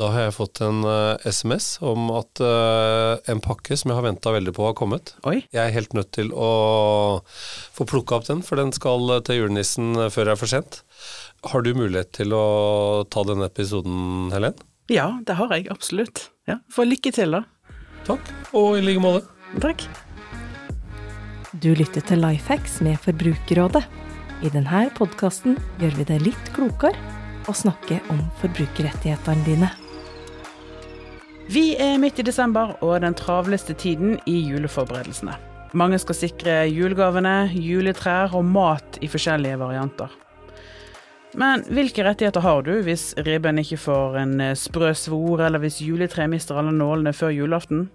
Da 0.00 0.08
har 0.14 0.22
jeg 0.24 0.32
fått 0.32 0.62
en 0.64 0.80
uh, 0.86 1.20
SMS 1.28 1.74
om 1.84 2.06
at 2.16 2.40
uh, 2.40 3.20
en 3.28 3.42
pakke 3.44 3.76
som 3.76 3.90
jeg 3.92 3.98
har 3.98 4.06
venta 4.06 4.32
veldig 4.32 4.54
på, 4.56 4.64
har 4.64 4.76
kommet. 4.78 5.12
Oi. 5.28 5.42
Jeg 5.52 5.60
er 5.60 5.74
helt 5.74 5.92
nødt 5.96 6.08
til 6.16 6.30
å 6.32 7.20
få 7.76 7.84
plukka 7.84 8.16
opp 8.16 8.28
den, 8.30 8.40
for 8.46 8.56
den 8.56 8.72
skal 8.72 9.18
til 9.26 9.42
julenissen 9.42 9.92
før 10.08 10.30
det 10.30 10.32
er 10.32 10.40
for 10.40 10.52
sent. 10.54 10.80
Har 11.52 11.66
du 11.66 11.74
mulighet 11.76 12.14
til 12.16 12.32
å 12.32 13.04
ta 13.12 13.26
denne 13.28 13.50
episoden, 13.52 14.30
Helen? 14.32 14.56
Ja, 14.90 15.10
det 15.28 15.36
har 15.36 15.52
jeg 15.52 15.68
absolutt. 15.72 16.30
Ja, 16.48 16.58
Få 16.72 16.88
lykke 16.88 17.12
til, 17.14 17.36
da. 17.36 17.44
Takk, 18.08 18.32
og 18.56 18.80
i 18.80 18.84
like 18.86 19.04
måte. 19.04 19.28
Takk. 19.60 19.84
Du 21.60 21.74
lytter 21.76 22.00
til 22.08 22.24
Lifehacks 22.24 22.80
med 22.86 22.96
Forbrukerrådet. 23.04 23.84
I 24.40 24.52
denne 24.54 24.86
podkasten 24.96 25.60
gjør 25.82 26.00
vi 26.00 26.08
det 26.08 26.22
litt 26.24 26.52
klokere 26.56 26.96
å 27.48 27.54
snakke 27.56 28.00
om 28.12 28.24
forbrukerrettighetene 28.40 29.44
dine. 29.44 29.70
Vi 31.50 31.72
er 31.82 31.96
midt 31.98 32.20
i 32.20 32.22
desember 32.22 32.76
og 32.78 33.00
den 33.02 33.14
travleste 33.18 33.74
tiden 33.74 34.12
i 34.30 34.36
juleforberedelsene. 34.52 35.32
Mange 35.74 35.98
skal 35.98 36.14
sikre 36.14 36.52
julegavene, 36.70 37.50
juletrær 37.50 38.36
og 38.38 38.44
mat 38.46 39.00
i 39.02 39.08
forskjellige 39.10 39.58
varianter. 39.58 40.14
Men 41.34 41.64
hvilke 41.66 42.06
rettigheter 42.06 42.46
har 42.46 42.62
du 42.62 42.70
hvis 42.86 43.08
ribben 43.26 43.58
ikke 43.58 43.80
får 43.82 44.20
en 44.22 44.38
eh, 44.46 44.54
sprø 44.54 44.92
svor, 44.94 45.42
eller 45.42 45.58
hvis 45.58 45.82
juletreet 45.82 46.30
mister 46.30 46.54
alle 46.60 46.70
nålene 46.70 47.12
før 47.12 47.34
julaften? 47.34 47.88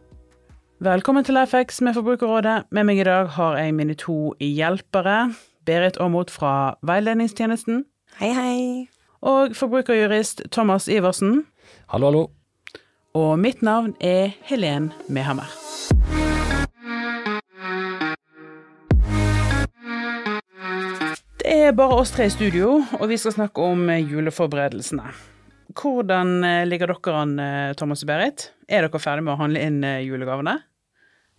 Velkommen 0.84 1.24
til 1.24 1.40
FX 1.48 1.80
med 1.80 1.96
Forbrukerrådet. 1.96 2.68
Med 2.76 2.92
meg 2.92 3.06
i 3.06 3.08
dag 3.08 3.32
har 3.40 3.56
jeg 3.62 3.76
mine 3.80 3.96
to 3.96 4.34
hjelpere. 4.44 5.30
Berit 5.64 5.96
Aamodt 6.04 6.32
fra 6.32 6.76
Veiledningstjenesten. 6.84 7.86
Hei, 8.20 8.36
hei. 8.36 8.88
Og 9.24 9.56
forbrukerjurist 9.56 10.50
Thomas 10.52 10.92
Iversen. 10.92 11.46
Hallo, 11.88 12.12
hallo. 12.12 12.28
Og 13.16 13.38
mitt 13.40 13.62
navn 13.64 13.94
er 14.04 14.34
Helen 14.44 14.90
Mehammer. 15.08 15.48
Det 21.40 21.54
er 21.54 21.72
bare 21.78 21.96
oss 21.96 22.12
tre 22.12 22.28
i 22.28 22.34
studio, 22.34 22.82
og 23.00 23.06
vi 23.08 23.16
skal 23.22 23.38
snakke 23.38 23.64
om 23.64 23.88
juleforberedelsene. 23.88 25.14
Hvordan 25.80 26.44
eh, 26.44 26.66
ligger 26.68 26.92
dere 26.92 27.16
an, 27.22 27.34
eh, 27.40 27.72
Thomas 27.80 28.04
og 28.04 28.12
Berit? 28.12 28.50
Er 28.68 28.84
dere 28.84 29.00
ferdig 29.00 29.24
med 29.24 29.38
å 29.38 29.40
handle 29.40 29.64
inn 29.64 29.80
eh, 29.88 30.04
julegavene? 30.04 30.58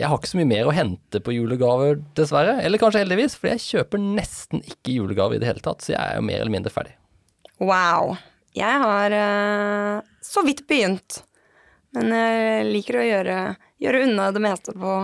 Jeg 0.01 0.09
har 0.09 0.17
ikke 0.17 0.33
så 0.33 0.41
mye 0.41 0.53
mer 0.57 0.69
å 0.69 0.75
hente 0.77 1.21
på 1.25 1.37
julegaver, 1.37 2.01
dessverre. 2.17 2.57
Eller 2.65 2.81
kanskje 2.81 3.05
heldigvis, 3.05 3.37
for 3.37 3.53
jeg 3.53 3.65
kjøper 3.67 4.01
nesten 4.01 4.65
ikke 4.65 4.97
julegave 4.97 5.37
i 5.37 5.45
det 5.45 5.53
hele 5.53 5.65
tatt, 5.65 5.85
så 5.85 5.93
jeg 5.93 6.01
er 6.01 6.17
jo 6.23 6.25
mer 6.25 6.41
eller 6.41 6.57
mindre 6.57 6.73
ferdig. 6.73 6.97
Wow. 7.61 8.17
Jeg 8.57 8.81
har 8.81 9.13
uh, 9.13 10.05
så 10.25 10.45
vidt 10.45 10.65
begynt. 10.69 11.21
Men 11.97 12.13
jeg 12.13 12.67
liker 12.69 13.01
å 13.01 13.07
gjøre, 13.07 13.37
gjøre 13.81 14.03
unna 14.05 14.29
det 14.35 14.43
meste 14.45 14.75
på 14.77 14.97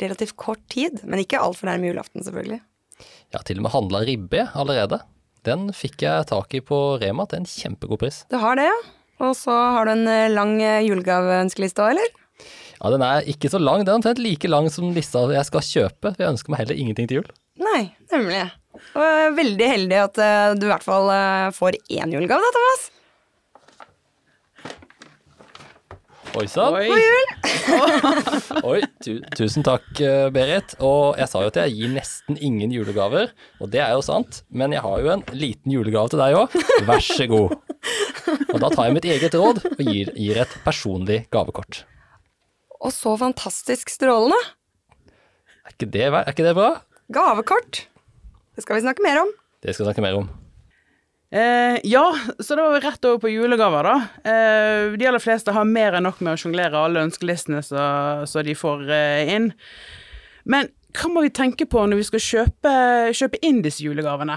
relativt 0.00 0.34
kort 0.40 0.62
tid. 0.72 1.02
Men 1.06 1.22
ikke 1.22 1.40
altfor 1.42 1.70
nærme 1.70 1.90
julaften, 1.90 2.24
selvfølgelig. 2.26 2.58
Jeg 3.02 3.38
har 3.38 3.46
til 3.48 3.60
og 3.60 3.66
med 3.66 3.74
handla 3.74 4.02
ribbe 4.06 4.46
allerede. 4.58 4.98
Den 5.46 5.70
fikk 5.74 6.04
jeg 6.04 6.26
tak 6.30 6.54
i 6.54 6.62
på 6.62 6.80
Rema 7.02 7.26
til 7.30 7.42
en 7.42 7.48
kjempegod 7.48 8.02
pris. 8.02 8.22
Du 8.30 8.38
har 8.42 8.58
det, 8.58 8.68
ja? 8.68 8.80
Og 9.22 9.36
så 9.38 9.54
har 9.54 9.86
du 9.86 9.94
en 9.94 10.08
eh, 10.10 10.30
lang 10.32 10.56
eh, 10.62 10.82
julegaveønskeliste 10.86 11.82
òg, 11.84 11.94
eller? 11.94 12.48
Ja, 12.78 12.90
den 12.90 13.04
er 13.06 13.28
ikke 13.30 13.50
så 13.52 13.60
lang. 13.62 13.84
Den 13.84 13.94
er 13.94 14.00
omtrent 14.00 14.22
like 14.22 14.50
lang 14.50 14.66
som 14.74 14.90
lista 14.94 15.22
jeg 15.30 15.46
skal 15.46 15.66
kjøpe. 15.66 16.10
For 16.10 16.24
jeg 16.24 16.34
ønsker 16.34 16.54
meg 16.54 16.64
heller 16.64 16.82
ingenting 16.82 17.10
til 17.10 17.20
jul. 17.20 17.30
Nei, 17.62 17.84
nemlig. 18.10 18.42
Og 18.98 19.36
veldig 19.36 19.68
heldig 19.68 20.00
at 20.00 20.18
uh, 20.18 20.54
du 20.58 20.66
i 20.66 20.72
hvert 20.72 20.82
fall 20.82 21.12
får 21.54 21.78
én 21.92 22.14
julegave, 22.16 22.42
da, 22.42 22.50
Thomas. 22.56 22.88
Oi 26.32 26.46
sann. 26.48 26.72
God 26.72 26.96
jul! 26.96 27.26
Oi, 28.70 28.78
tu 29.04 29.18
tusen 29.36 29.64
takk, 29.66 29.84
eh, 30.00 30.30
Berit. 30.32 30.72
Og 30.80 31.18
jeg 31.20 31.28
sa 31.28 31.42
jo 31.44 31.50
at 31.52 31.58
jeg 31.60 31.74
gir 31.76 31.92
nesten 31.92 32.38
ingen 32.40 32.72
julegaver, 32.72 33.34
og 33.60 33.68
det 33.74 33.82
er 33.84 33.92
jo 33.92 34.00
sant. 34.06 34.40
Men 34.48 34.72
jeg 34.72 34.80
har 34.84 35.02
jo 35.04 35.12
en 35.12 35.24
liten 35.36 35.74
julegave 35.74 36.08
til 36.12 36.22
deg 36.22 36.38
òg. 36.40 36.56
Vær 36.88 37.04
så 37.04 37.28
god. 37.28 37.52
Og 38.48 38.58
da 38.64 38.70
tar 38.72 38.88
jeg 38.88 38.96
mitt 38.96 39.08
eget 39.12 39.36
råd 39.36 39.60
og 39.74 39.82
gir, 39.84 40.12
gir 40.16 40.40
et 40.46 40.56
personlig 40.64 41.22
gavekort. 41.34 41.82
Og 42.80 42.96
så 42.96 43.12
fantastisk 43.20 43.92
strålende. 43.92 44.38
Er 45.68 45.76
ikke 45.76 45.90
det, 45.92 46.08
er 46.08 46.32
ikke 46.32 46.48
det 46.48 46.56
bra? 46.56 46.70
Gavekort. 47.12 47.84
Det 48.56 48.64
skal 48.64 48.80
vi 48.80 48.86
snakke 48.88 49.04
mer 49.04 49.20
om. 49.26 49.36
Det 49.62 49.76
skal 49.76 49.84
vi 49.84 49.92
snakke 49.92 50.08
mer 50.08 50.22
om. 50.24 50.32
Eh, 51.32 51.78
ja, 51.88 52.04
så 52.38 52.56
da 52.58 52.66
var 52.66 52.76
vi 52.76 52.84
rett 52.84 53.06
over 53.08 53.22
på 53.22 53.32
julegaver, 53.32 53.88
da. 53.88 53.94
Eh, 54.28 54.92
de 55.00 55.06
aller 55.08 55.22
fleste 55.22 55.54
har 55.56 55.64
mer 55.64 55.96
enn 55.96 56.04
nok 56.04 56.20
med 56.20 56.34
å 56.34 56.40
sjonglere 56.42 56.76
alle 56.76 57.06
ønskelistene 57.06 57.62
så, 57.64 57.84
så 58.28 58.44
de 58.44 58.52
får 58.58 58.84
eh, 58.92 59.32
inn. 59.32 59.48
Men 60.44 60.68
hva 60.92 61.08
må 61.08 61.22
vi 61.24 61.32
tenke 61.32 61.64
på 61.64 61.86
når 61.88 62.02
vi 62.02 62.08
skal 62.10 62.26
kjøpe, 62.26 62.74
kjøpe 63.16 63.40
inn 63.48 63.62
disse 63.64 63.80
julegavene? 63.80 64.36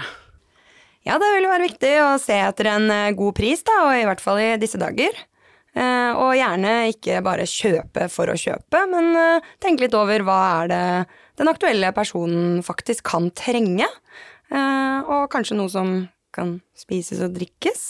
Ja, 1.06 1.20
det 1.22 1.28
vil 1.36 1.46
være 1.46 1.68
viktig 1.68 1.92
å 2.02 2.08
se 2.18 2.34
etter 2.42 2.72
en 2.72 2.88
eh, 2.90 3.12
god 3.14 3.36
pris, 3.36 3.60
da, 3.66 3.76
og 3.84 3.92
i 3.94 4.06
hvert 4.08 4.22
fall 4.24 4.40
i 4.42 4.48
disse 4.58 4.80
dager. 4.80 5.20
Eh, 5.76 6.16
og 6.16 6.32
gjerne 6.34 6.72
ikke 6.94 7.20
bare 7.22 7.44
kjøpe 7.46 8.08
for 8.10 8.32
å 8.32 8.40
kjøpe, 8.40 8.80
men 8.90 9.12
eh, 9.20 9.52
tenke 9.62 9.84
litt 9.84 9.94
over 9.94 10.24
hva 10.26 10.40
er 10.62 10.72
det 10.72 10.82
den 11.36 11.52
aktuelle 11.52 11.92
personen 11.94 12.64
faktisk 12.64 13.04
kan 13.12 13.28
trenge. 13.36 13.86
Og 14.46 15.24
kanskje 15.28 15.56
noe 15.58 15.68
som 15.68 15.88
kan 16.36 16.58
spises 16.78 17.22
og 17.24 17.34
drikkes. 17.38 17.86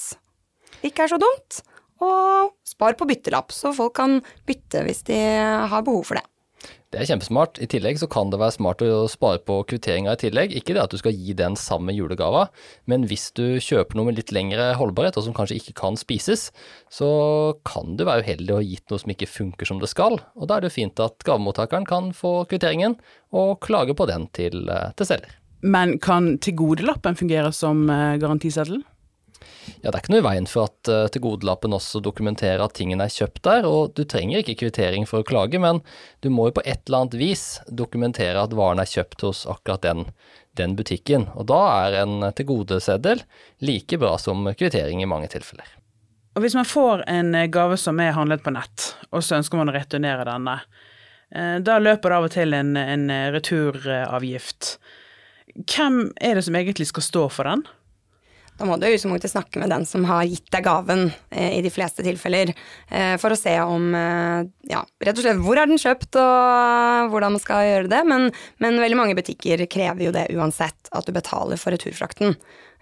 Ikke 0.86 1.06
er 1.06 1.12
så 1.12 1.20
dumt. 1.20 1.60
Og 2.04 2.52
spar 2.68 2.96
på 2.98 3.08
byttelapp, 3.08 3.54
så 3.56 3.72
folk 3.76 3.94
kan 3.96 4.18
bytte 4.48 4.84
hvis 4.84 5.04
de 5.08 5.20
har 5.70 5.84
behov 5.84 6.04
for 6.10 6.20
det. 6.20 6.26
Det 6.94 7.00
er 7.02 7.08
kjempesmart. 7.10 7.58
I 7.60 7.66
tillegg 7.68 7.98
så 8.00 8.06
kan 8.10 8.30
det 8.32 8.38
være 8.40 8.54
smart 8.54 8.82
å 8.84 9.06
spare 9.10 9.40
på 9.44 9.58
kvitteringa 9.68 10.14
i 10.14 10.20
tillegg. 10.22 10.54
Ikke 10.56 10.72
det 10.76 10.84
at 10.84 10.94
du 10.94 10.98
skal 11.00 11.16
gi 11.16 11.34
den 11.36 11.56
samme 11.58 11.92
julegava, 11.92 12.46
men 12.88 13.04
hvis 13.10 13.26
du 13.36 13.58
kjøper 13.62 13.98
noe 13.98 14.08
med 14.08 14.20
litt 14.20 14.32
lengre 14.34 14.70
holdbarhet, 14.78 15.18
og 15.18 15.26
som 15.26 15.36
kanskje 15.36 15.58
ikke 15.60 15.76
kan 15.82 15.98
spises, 16.00 16.48
så 16.92 17.08
kan 17.68 17.98
du 17.98 18.06
være 18.06 18.24
uheldig 18.24 18.54
og 18.54 18.62
ha 18.62 18.68
gitt 18.70 18.92
noe 18.92 19.02
som 19.02 19.12
ikke 19.12 19.30
funker 19.30 19.68
som 19.68 19.82
det 19.82 19.90
skal. 19.92 20.20
Og 20.38 20.48
da 20.48 20.56
er 20.56 20.66
det 20.66 20.74
fint 20.76 21.02
at 21.02 21.26
gavemottakeren 21.26 21.88
kan 21.88 22.12
få 22.16 22.38
kvitteringen, 22.48 22.96
og 23.36 23.58
klage 23.66 23.96
på 23.98 24.06
den 24.08 24.30
til, 24.36 24.68
eh, 24.70 24.94
til 24.96 25.10
selger. 25.10 25.34
Men 25.60 25.98
kan 26.02 26.36
tilgodelappen 26.42 27.16
fungere 27.16 27.52
som 27.52 27.88
eh, 27.90 28.16
garantiseddel? 28.20 28.82
Ja, 29.82 29.90
Det 29.90 29.94
er 29.94 30.02
ikke 30.02 30.12
noe 30.14 30.22
i 30.22 30.26
veien 30.26 30.46
for 30.50 30.70
at 30.70 30.90
uh, 30.90 31.08
tilgodelappen 31.12 31.74
også 31.74 32.00
dokumenterer 32.04 32.62
at 32.64 32.76
tingene 32.78 33.06
er 33.06 33.12
kjøpt 33.12 33.42
der, 33.46 33.66
og 33.68 33.94
du 33.98 34.04
trenger 34.08 34.42
ikke 34.42 34.56
kvittering 34.62 35.06
for 35.08 35.22
å 35.22 35.26
klage, 35.26 35.60
men 35.62 35.82
du 36.24 36.30
må 36.32 36.48
jo 36.48 36.56
på 36.58 36.64
et 36.64 36.82
eller 36.86 37.04
annet 37.04 37.18
vis 37.20 37.44
dokumentere 37.66 38.42
at 38.42 38.54
varen 38.56 38.82
er 38.82 38.90
kjøpt 38.90 39.26
hos 39.26 39.44
akkurat 39.50 39.82
den, 39.86 40.04
den 40.58 40.76
butikken. 40.78 41.28
Og 41.34 41.48
da 41.50 41.60
er 41.86 42.00
en 42.04 42.28
tilgodeseddel 42.38 43.24
like 43.66 43.98
bra 44.02 44.16
som 44.22 44.46
kvittering 44.54 45.02
i 45.02 45.10
mange 45.10 45.30
tilfeller. 45.34 45.66
Og 46.36 46.44
hvis 46.44 46.56
man 46.56 46.68
får 46.68 47.06
en 47.08 47.34
eh, 47.34 47.48
gave 47.48 47.78
som 47.80 48.00
er 48.02 48.16
handlet 48.16 48.44
på 48.44 48.52
nett, 48.54 48.92
og 49.10 49.24
så 49.24 49.38
ønsker 49.40 49.60
man 49.60 49.72
å 49.72 49.76
returnere 49.76 50.26
denne, 50.28 50.58
eh, 51.32 51.56
da 51.64 51.80
løper 51.80 52.12
det 52.12 52.20
av 52.20 52.28
og 52.28 52.34
til 52.36 52.56
en, 52.56 52.76
en 52.76 53.08
returavgift. 53.34 54.76
Hvem 55.54 56.10
er 56.20 56.36
det 56.36 56.46
som 56.46 56.56
egentlig 56.58 56.88
skal 56.90 57.04
stå 57.06 57.26
for 57.32 57.48
den? 57.48 57.64
Da 58.56 58.64
må 58.64 58.78
du 58.80 58.86
i 58.88 58.94
utgangspunktet 58.94 59.34
snakke 59.34 59.60
med 59.60 59.68
den 59.68 59.84
som 59.84 60.04
har 60.08 60.24
gitt 60.24 60.46
deg 60.52 60.64
gaven, 60.64 61.10
eh, 61.28 61.58
i 61.58 61.62
de 61.64 61.68
fleste 61.72 62.00
tilfeller, 62.04 62.54
eh, 62.88 63.16
for 63.20 63.34
å 63.34 63.36
se 63.36 63.52
om 63.60 63.90
eh, 63.94 64.46
Ja, 64.70 64.80
rett 65.04 65.18
og 65.18 65.26
slett 65.26 65.42
hvor 65.44 65.60
er 65.60 65.68
den 65.68 65.80
kjøpt, 65.80 66.16
og 66.16 67.10
hvordan 67.12 67.36
man 67.36 67.42
skal 67.42 67.66
gjøre 67.66 67.90
det. 67.92 68.00
Men, 68.08 68.30
men 68.64 68.80
veldig 68.80 68.96
mange 68.96 69.16
butikker 69.18 69.66
krever 69.68 70.08
jo 70.08 70.14
det 70.16 70.30
uansett, 70.32 70.88
at 70.90 71.04
du 71.04 71.12
betaler 71.12 71.60
for 71.60 71.76
returfrakten. 71.76 72.32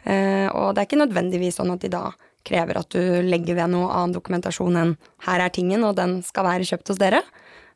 Eh, 0.05 0.47
og 0.53 0.75
det 0.75 0.85
er 0.85 0.89
ikke 0.89 1.03
nødvendigvis 1.03 1.59
sånn 1.59 1.75
at 1.75 1.83
de 1.83 1.91
da 1.91 2.07
krever 2.45 2.79
at 2.79 2.93
du 2.93 3.25
legger 3.25 3.57
ved 3.59 3.73
noe 3.73 3.89
annen 3.89 4.15
dokumentasjon 4.15 4.77
enn 4.77 4.97
'her 5.27 5.41
er 5.41 5.51
tingen, 5.51 5.83
og 5.83 5.97
den 5.97 6.21
skal 6.23 6.45
være 6.45 6.69
kjøpt 6.69 6.93
hos 6.93 7.01
dere'. 7.03 7.25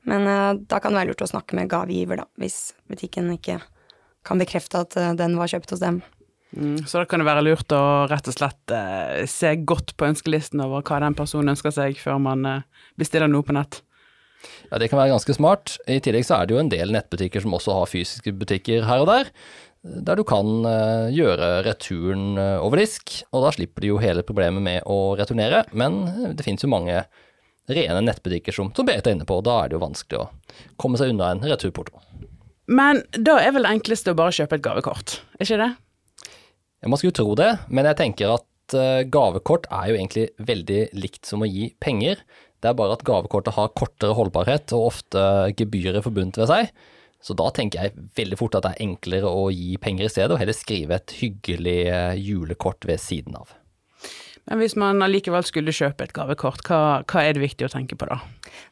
Men 0.07 0.27
eh, 0.29 0.55
da 0.69 0.79
kan 0.79 0.93
det 0.93 1.03
være 1.03 1.11
lurt 1.11 1.27
å 1.27 1.33
snakke 1.35 1.57
med 1.59 1.71
gavegiver, 1.73 2.23
da, 2.23 2.29
hvis 2.39 2.75
butikken 2.87 3.33
ikke 3.35 3.59
kan 4.29 4.41
bekrefte 4.41 4.85
at 4.85 4.97
eh, 5.01 5.17
den 5.19 5.37
var 5.41 5.51
kjøpt 5.51 5.75
hos 5.75 5.83
dem. 5.83 6.03
Mm, 6.57 6.87
så 6.89 7.03
da 7.03 7.09
kan 7.09 7.21
det 7.21 7.29
være 7.29 7.45
lurt 7.45 7.73
å 7.77 7.83
rett 8.09 8.31
og 8.31 8.37
slett 8.37 8.73
eh, 8.73 9.27
se 9.29 9.53
godt 9.69 9.93
på 10.01 10.09
ønskelisten 10.09 10.63
over 10.65 10.85
hva 10.87 11.03
den 11.05 11.17
personen 11.19 11.53
ønsker 11.53 11.75
seg, 11.75 12.01
før 12.01 12.21
man 12.25 12.49
eh, 12.49 12.89
bestiller 13.01 13.29
noe 13.29 13.45
på 13.45 13.57
nett. 13.57 13.83
Ja, 14.71 14.79
Det 14.79 14.89
kan 14.89 15.01
være 15.01 15.13
ganske 15.13 15.35
smart. 15.37 15.77
I 15.91 16.01
tillegg 16.05 16.25
så 16.25 16.39
er 16.39 16.49
det 16.49 16.57
jo 16.57 16.63
en 16.63 16.73
del 16.73 16.95
nettbutikker 16.95 17.45
som 17.45 17.57
også 17.59 17.77
har 17.77 17.91
fysiske 17.91 18.33
butikker 18.39 18.87
her 18.89 19.03
og 19.03 19.11
der, 19.11 19.33
der 20.09 20.19
du 20.19 20.25
kan 20.27 20.49
eh, 20.69 21.13
gjøre 21.15 21.51
returen 21.67 22.39
uh, 22.39 22.65
over 22.65 22.81
disk, 22.81 23.21
og 23.31 23.45
da 23.45 23.53
slipper 23.55 23.85
du 23.85 23.93
jo 23.93 24.03
hele 24.03 24.25
problemet 24.27 24.65
med 24.65 24.89
å 24.91 25.15
returnere. 25.19 25.65
Men 25.77 26.01
det 26.39 26.47
finnes 26.47 26.65
jo 26.65 26.73
mange 26.73 27.05
rene 27.69 28.01
nettbutikker 28.03 28.55
som, 28.57 28.73
som 28.75 28.89
Berit 28.89 29.07
er 29.07 29.17
inne 29.17 29.29
på, 29.29 29.39
og 29.39 29.47
da 29.47 29.61
er 29.63 29.71
det 29.71 29.77
jo 29.77 29.85
vanskelig 29.85 30.23
å 30.23 30.29
komme 30.81 31.01
seg 31.01 31.13
unna 31.13 31.35
en 31.35 31.45
returporto. 31.45 32.01
Men 32.69 33.01
da 33.17 33.39
er 33.41 33.55
vel 33.57 33.65
det 33.65 33.73
enkleste 33.79 34.13
å 34.13 34.19
bare 34.19 34.35
kjøpe 34.37 34.59
et 34.59 34.65
gavekort, 34.65 35.19
er 35.39 35.47
ikke 35.47 35.61
det? 35.63 35.71
Ja, 36.83 36.91
Man 36.93 37.01
skulle 37.01 37.17
tro 37.17 37.33
det, 37.39 37.51
men 37.73 37.89
jeg 37.89 37.99
tenker 37.99 38.35
at 38.37 38.77
eh, 38.77 39.07
gavekort 39.09 39.67
er 39.73 39.89
jo 39.91 39.97
egentlig 39.97 40.29
veldig 40.37 40.83
likt 41.01 41.27
som 41.27 41.43
å 41.43 41.49
gi 41.49 41.73
penger. 41.81 42.21
Det 42.61 42.71
er 42.71 42.77
bare 42.79 42.99
at 42.99 43.07
gavekortet 43.07 43.57
har 43.57 43.73
kortere 43.79 44.17
holdbarhet 44.19 44.75
og 44.77 44.91
ofte 44.93 45.25
gebyrer 45.59 46.05
forbundet 46.05 46.43
ved 46.43 46.51
seg. 46.53 46.73
Så 47.25 47.35
da 47.35 47.49
tenker 47.51 47.83
jeg 47.89 48.09
veldig 48.19 48.39
fort 48.39 48.55
at 48.59 48.67
det 48.67 48.75
er 48.77 48.85
enklere 48.85 49.31
å 49.31 49.49
gi 49.51 49.73
penger 49.83 50.07
i 50.07 50.13
stedet, 50.13 50.31
og 50.35 50.43
heller 50.43 50.55
skrive 50.55 51.01
et 51.01 51.17
hyggelig 51.19 51.79
eh, 51.91 52.21
julekort 52.21 52.87
ved 52.87 53.01
siden 53.03 53.39
av. 53.39 53.57
Men 54.49 54.63
hvis 54.63 54.79
man 54.81 55.03
allikevel 55.05 55.45
skulle 55.45 55.75
kjøpe 55.77 56.07
et 56.07 56.15
gavekort, 56.17 56.63
hva, 56.69 57.03
hva 57.05 57.25
er 57.25 57.35
det 57.37 57.43
viktig 57.43 57.67
å 57.67 57.73
tenke 57.73 57.99
på 58.01 58.07
da? 58.09 58.21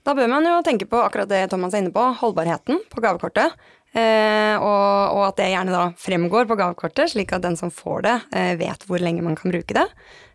Da 0.07 0.15
bør 0.17 0.31
man 0.33 0.47
jo 0.49 0.55
tenke 0.65 0.87
på 0.89 1.03
akkurat 1.05 1.29
det 1.29 1.43
Thomas 1.53 1.75
er 1.75 1.85
inne 1.85 1.93
på, 1.93 2.05
holdbarheten 2.23 2.81
på 2.93 3.03
gavekortet. 3.05 3.59
Eh, 3.97 4.55
og, 4.59 5.15
og, 5.15 5.23
at 5.31 5.39
det 5.39 5.51
gjerne 5.53 5.73
da 5.73 5.85
fremgår 6.01 6.49
på 6.51 6.57
gavekortet, 6.59 7.13
slik 7.15 7.33
at 7.33 7.45
den 7.47 7.57
som 7.57 7.73
får 7.73 8.03
det, 8.05 8.17
eh, 8.37 8.55
vet 8.61 8.83
hvor 8.89 9.01
lenge 9.01 9.25
man 9.25 9.39
kan 9.39 9.53
bruke 9.55 9.77
det. 9.77 9.87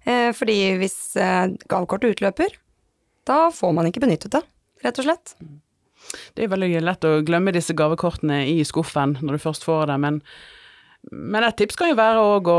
Eh, 0.05 0.29
fordi 0.33 0.57
hvis 0.81 1.17
eh, 1.19 1.51
gavekortet 1.69 2.15
utløper, 2.15 2.55
da 3.29 3.43
får 3.53 3.75
man 3.77 3.89
ikke 3.89 4.01
benyttet 4.01 4.33
det, 4.33 4.41
rett 4.85 5.01
og 5.03 5.07
slett. 5.07 5.35
Det 6.33 6.45
er 6.45 6.51
veldig 6.51 6.81
lett 6.81 7.05
å 7.05 7.19
glemme 7.25 7.53
disse 7.53 7.75
gavekortene 7.77 8.41
i 8.49 8.63
skuffen 8.65 9.19
når 9.21 9.37
du 9.37 9.43
først 9.43 9.67
får 9.67 9.91
det, 9.91 9.99
men, 10.01 10.17
men 11.11 11.45
et 11.45 11.59
tips 11.59 11.77
kan 11.77 11.91
jo 11.91 11.99
være 11.99 12.23
å, 12.23 12.39
å, 12.41 12.57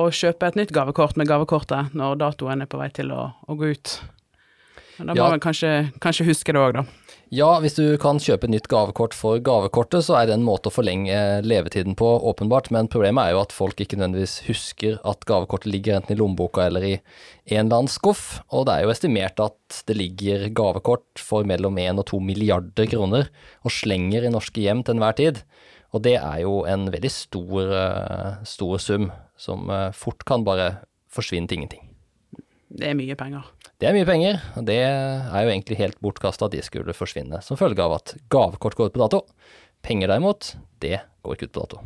å, 0.00 0.04
kjøpe 0.10 0.50
et 0.50 0.58
nytt 0.58 0.74
gavekort 0.74 1.20
med 1.20 1.30
gavekortet 1.30 1.94
når 1.94 2.18
datoen 2.24 2.64
er 2.64 2.70
på 2.70 2.80
vei 2.82 2.90
til 2.94 3.14
å, 3.14 3.28
å 3.46 3.58
gå 3.60 3.70
ut. 3.76 3.96
Men 4.98 5.06
da 5.08 5.14
må 5.14 5.16
Ja. 5.16 5.30
man 5.30 5.40
kanskje, 5.40 5.92
kanskje 6.00 6.26
huske 6.26 6.52
det 6.52 6.60
òg, 6.60 6.72
da. 6.74 6.84
Ja, 7.34 7.58
hvis 7.58 7.74
du 7.74 7.96
kan 7.98 8.18
kjøpe 8.18 8.46
nytt 8.46 8.68
gavekort 8.68 9.14
for 9.16 9.40
gavekortet, 9.40 10.04
så 10.04 10.14
er 10.20 10.26
det 10.26 10.34
en 10.36 10.44
måte 10.44 10.68
å 10.70 10.74
forlenge 10.74 11.42
levetiden 11.42 11.96
på, 11.96 12.06
åpenbart. 12.22 12.70
Men 12.70 12.86
problemet 12.86 13.24
er 13.26 13.32
jo 13.32 13.40
at 13.40 13.50
folk 13.50 13.74
ikke 13.80 13.96
nødvendigvis 13.98 14.46
husker 14.46 15.00
at 15.04 15.24
gavekortet 15.26 15.72
ligger 15.72 15.96
enten 15.96 16.14
i 16.14 16.20
lommeboka 16.20 16.66
eller 16.68 16.84
i 16.84 16.92
en 17.50 17.66
eller 17.66 17.80
annen 17.80 17.88
skuff. 17.90 18.40
Og 18.52 18.66
det 18.66 18.74
er 18.76 18.82
jo 18.84 18.92
estimert 18.94 19.40
at 19.42 19.82
det 19.88 19.96
ligger 19.96 20.46
gavekort 20.54 21.18
for 21.18 21.42
mellom 21.48 21.76
1 21.80 21.98
og 21.98 22.06
2 22.12 22.20
milliarder 22.20 22.86
kroner 22.86 23.28
og 23.64 23.72
slenger 23.72 24.28
i 24.28 24.30
norske 24.30 24.60
hjem 24.62 24.84
til 24.84 24.94
enhver 24.94 25.16
tid. 25.16 25.42
Og 25.94 26.02
det 26.02 26.16
er 26.20 26.40
jo 26.44 26.64
en 26.70 26.86
veldig 26.90 27.10
stor, 27.10 27.72
eh, 27.72 28.44
stor 28.44 28.78
sum 28.78 29.10
som 29.36 29.68
eh, 29.70 29.90
fort 29.90 30.24
kan 30.24 30.44
bare 30.44 30.84
forsvinne 31.10 31.48
til 31.48 31.58
ingenting. 31.58 31.88
Det 32.70 32.88
er 32.90 32.94
mye 32.94 33.14
penger. 33.16 33.42
Det 33.84 33.90
er 33.90 33.98
mye 33.98 34.06
penger, 34.08 34.38
og 34.56 34.64
det 34.64 34.78
er 34.80 35.42
jo 35.44 35.50
egentlig 35.52 35.76
helt 35.76 35.98
bortkasta 36.00 36.46
at 36.46 36.54
de 36.54 36.62
skulle 36.64 36.94
forsvinne 36.96 37.36
som 37.44 37.58
følge 37.60 37.84
av 37.84 37.98
at 37.98 38.14
gavekort 38.32 38.78
går 38.78 38.88
ut 38.88 38.94
på 38.94 39.02
dato. 39.02 39.18
Penger 39.84 40.08
derimot, 40.08 40.54
det 40.80 41.02
går 41.20 41.36
ikke 41.36 41.50
ut 41.50 41.52
på 41.52 41.64
dato. 41.66 41.82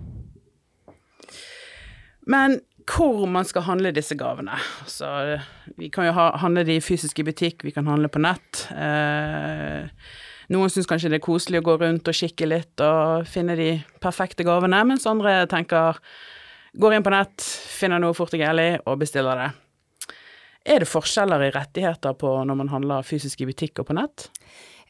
Men 2.31 2.61
hvor 2.87 3.27
man 3.27 3.51
skal 3.51 3.67
handle 3.67 3.91
disse 3.91 4.15
gavene. 4.15 4.55
Altså, 4.87 5.11
vi 5.75 5.91
kan 5.91 6.07
jo 6.07 6.15
ha, 6.15 6.31
handle 6.39 6.63
de 6.71 6.79
i 6.79 7.27
butikk, 7.27 7.67
vi 7.67 7.75
kan 7.75 7.91
handle 7.91 8.07
på 8.07 8.23
nett. 8.23 8.69
Eh, 8.71 9.91
noen 10.55 10.71
syns 10.71 10.87
kanskje 10.87 11.11
det 11.11 11.19
er 11.19 11.27
koselig 11.27 11.65
å 11.65 11.67
gå 11.67 11.81
rundt 11.83 12.07
og 12.07 12.15
kikke 12.15 12.47
litt 12.47 12.79
og 12.79 13.27
finne 13.27 13.59
de 13.59 13.73
perfekte 13.99 14.47
gavene, 14.47 14.87
mens 14.87 15.11
andre 15.11 15.49
tenker 15.51 15.99
går 16.79 16.95
inn 16.95 17.03
på 17.03 17.11
nett, 17.11 17.43
finner 17.43 17.99
noe 17.99 18.15
fort 18.15 18.39
og 18.39 18.47
gærlig 18.47 18.77
og 18.87 19.03
bestiller 19.03 19.49
det. 19.49 19.57
Er 20.69 20.85
det 20.85 20.91
forskjeller 20.91 21.47
i 21.47 21.53
rettigheter 21.55 22.17
på 22.21 22.35
når 22.45 22.59
man 22.61 22.69
handler 22.69 23.07
fysisk 23.07 23.41
i 23.41 23.49
butikk 23.49 23.81
og 23.81 23.89
på 23.89 23.97
nett? 23.97 24.29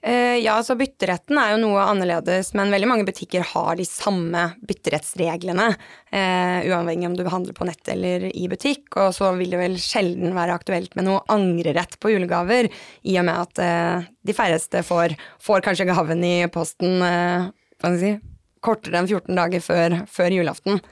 Eh, 0.00 0.38
ja, 0.42 0.56
så 0.62 0.76
bytteretten 0.78 1.38
er 1.38 1.52
jo 1.52 1.60
noe 1.62 1.82
annerledes, 1.82 2.52
men 2.54 2.70
veldig 2.70 2.88
mange 2.90 3.06
butikker 3.06 3.42
har 3.52 3.78
de 3.78 3.86
samme 3.86 4.44
bytterettsreglene. 4.66 5.66
Eh, 6.14 6.68
uavhengig 6.70 7.08
om 7.08 7.16
du 7.18 7.24
handler 7.26 7.56
på 7.56 7.66
nett 7.66 7.90
eller 7.94 8.28
i 8.30 8.46
butikk. 8.50 8.86
Og 8.94 9.10
så 9.16 9.32
vil 9.38 9.54
det 9.54 9.60
vel 9.62 9.78
sjelden 9.82 10.36
være 10.38 10.54
aktuelt 10.58 10.94
med 10.98 11.08
noe 11.08 11.24
angrerett 11.34 11.98
på 12.02 12.14
julegaver, 12.14 12.70
i 13.02 13.18
og 13.18 13.26
med 13.26 13.42
at 13.42 13.62
eh, 13.64 14.08
de 14.26 14.38
færreste 14.38 14.84
får, 14.86 15.14
får 15.42 15.66
kanskje 15.66 15.88
gaven 15.90 16.22
i 16.26 16.36
posten 16.54 17.02
eh, 17.02 17.50
si, 17.98 18.14
kortere 18.62 19.02
enn 19.02 19.10
14 19.10 19.34
dager 19.38 19.62
før, 19.62 20.00
før 20.10 20.38
julaften. 20.40 20.82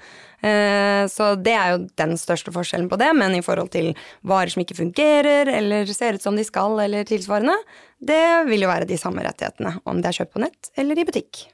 Eh, 0.47 1.07
Så 1.11 1.33
det 1.41 1.55
er 1.55 1.75
jo 1.75 1.83
den 1.99 2.15
største 2.21 2.53
forskjellen 2.55 2.89
på 2.91 2.99
det, 3.01 3.11
men 3.17 3.35
i 3.35 3.43
forhold 3.45 3.71
til 3.75 3.93
varer 4.27 4.53
som 4.53 4.63
ikke 4.63 4.79
fungerer, 4.79 5.51
eller 5.53 5.87
ser 5.91 6.19
ut 6.19 6.23
som 6.25 6.37
de 6.39 6.45
skal, 6.47 6.79
eller 6.83 7.07
tilsvarende, 7.09 7.57
det 7.99 8.47
vil 8.49 8.67
jo 8.67 8.71
være 8.71 8.89
de 8.89 8.99
samme 9.01 9.25
rettighetene, 9.27 9.79
om 9.87 10.03
det 10.03 10.11
er 10.11 10.19
kjøpt 10.21 10.35
på 10.37 10.43
nett 10.45 10.71
eller 10.77 10.99
i 10.99 11.07
butikk. 11.09 11.47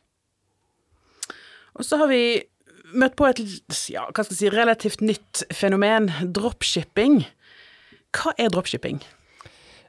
Og 1.78 1.86
så 1.88 1.96
har 2.02 2.10
vi 2.10 2.42
møtt 2.92 3.16
på 3.16 3.28
et 3.30 3.40
ja, 3.88 4.04
hva 4.10 4.24
skal 4.24 4.34
jeg 4.34 4.40
si, 4.42 4.52
relativt 4.52 5.00
nytt 5.04 5.44
fenomen, 5.56 6.10
dropshipping. 6.36 7.22
Hva 8.12 8.34
er 8.36 8.52
dropshipping? 8.52 9.00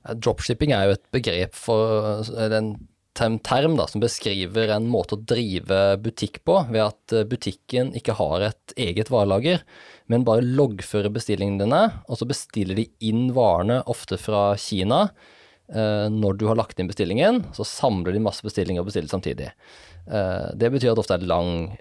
Ja, 0.03 0.15
Dropshipping 0.19 0.73
er 0.75 0.87
jo 0.87 0.95
et 0.97 1.05
begrep 1.15 1.55
for 1.55 2.23
eller 2.27 2.57
en 2.57 2.71
term 3.13 3.75
da, 3.77 3.87
som 3.87 4.01
beskriver 4.01 4.71
en 4.73 4.87
måte 4.89 5.15
å 5.15 5.21
drive 5.21 5.97
butikk 6.01 6.41
på, 6.47 6.57
ved 6.71 6.81
at 6.87 7.13
eh, 7.13 7.27
butikken 7.29 7.93
ikke 7.97 8.17
har 8.17 8.49
et 8.49 8.75
eget 8.79 9.11
varelager, 9.13 9.63
men 10.11 10.25
bare 10.27 10.45
loggfører 10.45 11.13
bestillingene 11.13 11.63
dine, 11.63 11.83
og 12.07 12.19
så 12.19 12.27
bestiller 12.29 12.77
de 12.79 12.89
inn 13.05 13.29
varene, 13.35 13.81
ofte 13.89 14.17
fra 14.21 14.51
Kina. 14.59 15.05
Eh, 15.73 16.09
Når 16.09 16.37
du 16.37 16.47
har 16.49 16.59
lagt 16.59 16.79
inn 16.79 16.89
bestillingen, 16.89 17.43
så 17.53 17.65
samler 17.67 18.13
de 18.13 18.23
masse 18.23 18.43
bestillinger 18.45 18.83
og 18.83 18.89
bestiller 18.89 19.11
samtidig. 19.11 19.51
Eh, 20.09 20.49
Det 20.57 20.71
betyr 20.73 20.91
at 20.91 20.97
det 20.97 21.05
ofte 21.05 21.19
er 21.19 21.29
lang 21.29 21.77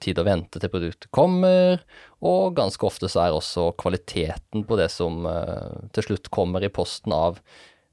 tid 0.00 0.18
å 0.18 0.24
vente 0.24 0.62
til 0.62 0.70
produktet 0.72 1.10
kommer, 1.10 1.82
og 2.22 2.54
ganske 2.54 2.86
ofte 2.86 3.10
så 3.10 3.26
er 3.26 3.34
også 3.34 3.72
kvaliteten 3.76 4.64
på 4.64 4.78
det 4.78 4.88
som 4.94 5.26
til 5.92 6.06
slutt 6.06 6.30
kommer 6.30 6.62
i 6.62 6.70
posten 6.70 7.12
av 7.12 7.42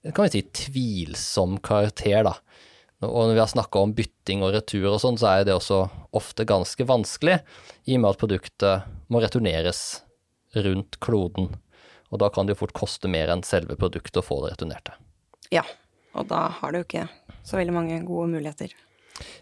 kan 0.08 0.28
vi 0.28 0.34
si 0.34 0.44
tvilsom 0.66 1.58
karakter, 1.66 2.24
da. 2.28 2.36
Og 3.06 3.30
når 3.30 3.38
vi 3.38 3.42
har 3.44 3.52
snakka 3.52 3.80
om 3.80 3.94
bytting 3.96 4.42
og 4.44 4.54
retur 4.58 4.90
og 4.92 5.00
sånn, 5.04 5.20
så 5.20 5.32
er 5.32 5.46
det 5.48 5.56
også 5.56 5.86
ofte 6.16 6.44
ganske 6.48 6.84
vanskelig, 6.88 7.40
i 7.88 7.96
og 7.96 8.04
med 8.04 8.12
at 8.12 8.20
produktet 8.20 8.90
må 9.12 9.22
returneres 9.24 10.02
rundt 10.58 11.00
kloden. 11.04 11.54
Og 12.10 12.20
da 12.20 12.28
kan 12.34 12.48
det 12.48 12.56
jo 12.56 12.64
fort 12.66 12.76
koste 12.76 13.12
mer 13.12 13.32
enn 13.32 13.46
selve 13.48 13.78
produktet 13.80 14.20
å 14.20 14.26
få 14.26 14.42
det 14.44 14.56
returnerte. 14.56 14.98
Ja, 15.54 15.64
og 16.18 16.28
da 16.32 16.48
har 16.60 16.74
du 16.74 16.82
jo 16.82 16.88
ikke 16.88 17.08
så 17.46 17.60
veldig 17.60 17.76
mange 17.76 18.02
gode 18.08 18.34
muligheter. 18.34 18.74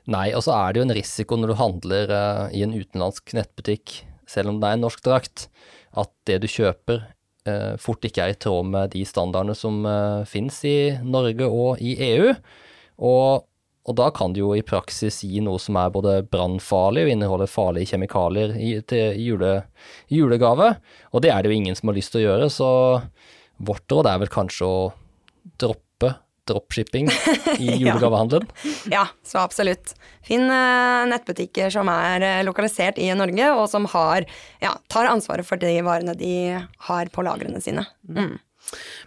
Nei, 0.10 0.30
og 0.36 0.44
så 0.45 0.53
er 0.57 0.74
det 0.74 0.81
jo 0.81 0.88
en 0.88 0.98
risiko 0.98 1.38
når 1.38 1.51
du 1.51 1.60
handler 1.60 2.13
eh, 2.13 2.44
i 2.60 2.63
en 2.65 2.75
utenlandsk 2.75 3.33
nettbutikk, 3.38 4.01
selv 4.30 4.51
om 4.51 4.62
det 4.62 4.69
er 4.69 4.77
en 4.77 4.86
norsk 4.86 5.03
drakt, 5.06 5.48
at 5.98 6.12
det 6.30 6.42
du 6.44 6.50
kjøper 6.51 7.06
fort 7.82 8.06
ikke 8.08 8.26
er 8.26 8.34
i 8.34 8.40
tråd 8.40 8.72
med 8.72 8.92
de 8.96 9.04
standardene 9.08 9.56
som 9.58 9.80
uh, 9.88 10.26
finnes 10.30 10.58
i 10.68 10.78
Norge 11.04 11.48
og 11.48 11.82
i 11.84 11.96
EU. 12.10 12.34
Og, 13.08 13.48
og 13.88 13.98
da 14.00 14.10
kan 14.16 14.36
det 14.36 14.44
jo 14.44 14.51
i 14.58 14.66
praksis 14.66 15.22
gi 15.24 15.42
noe 15.46 15.62
som 15.62 15.80
er 15.80 15.94
både 15.94 16.20
brannfarlig 16.27 17.08
og 17.08 17.13
inneholder 17.13 17.51
farlige 17.51 17.94
kjemikalier 17.94 18.56
i, 18.60 18.72
til 18.88 19.18
jule, 19.24 19.56
julegave. 20.12 20.74
Og 21.13 21.24
det 21.25 21.34
er 21.34 21.44
det 21.44 21.51
jo 21.51 21.60
ingen 21.62 21.77
som 21.77 21.92
har 21.92 22.00
lyst 22.00 22.16
til 22.16 22.24
å 22.24 22.27
gjøre, 22.30 22.51
så 22.54 22.72
vårt 23.58 23.89
råd 23.92 24.12
er 24.12 24.24
vel 24.24 24.34
kanskje 24.34 24.68
å 24.68 24.80
droppe 25.58 25.87
dropshipping 26.48 27.10
i 27.60 27.72
julegavehandelen. 27.75 28.48
Ja, 28.92 29.08
så 29.25 29.42
absolutt. 29.44 29.94
Finn 30.27 30.50
eh, 30.51 31.06
nettbutikker 31.12 31.72
som 31.74 31.89
er 31.92 32.25
eh, 32.25 32.44
lokalisert 32.48 33.00
i 33.01 33.10
Norge, 33.16 33.51
og 33.56 33.68
som 33.72 33.88
har, 33.94 34.27
ja, 34.63 34.74
tar 34.92 35.10
ansvaret 35.12 35.48
for 35.48 35.60
de 35.62 35.77
varene 35.86 36.18
de 36.18 36.34
har 36.89 37.13
på 37.13 37.25
lagrene 37.27 37.62
sine. 37.63 37.86
Mm. 38.10 38.36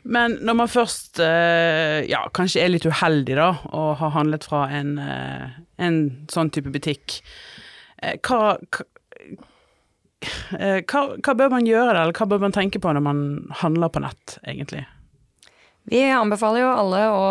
Men 0.09 0.39
når 0.47 0.57
man 0.63 0.71
først 0.73 1.21
eh, 1.21 2.01
ja, 2.09 2.23
kanskje 2.37 2.65
er 2.65 2.73
litt 2.73 2.89
uheldig 2.89 3.37
da, 3.37 3.51
og 3.73 3.99
har 4.01 4.15
handlet 4.17 4.47
fra 4.49 4.65
en, 4.73 4.95
en 5.01 6.01
sånn 6.33 6.53
type 6.55 6.73
butikk, 6.73 7.21
hva, 8.25 8.55
hva, 10.89 11.03
hva, 11.21 11.35
bør 11.37 11.53
man 11.53 11.69
gjøre 11.69 11.99
eller 11.99 12.17
hva 12.17 12.27
bør 12.31 12.41
man 12.47 12.57
tenke 12.57 12.81
på 12.81 12.93
når 12.97 13.05
man 13.05 13.21
handler 13.61 13.93
på 13.93 14.01
nett, 14.05 14.39
egentlig? 14.49 14.87
Vi 15.89 16.03
anbefaler 16.13 16.63
jo 16.63 16.71
alle 16.77 17.01
å 17.09 17.25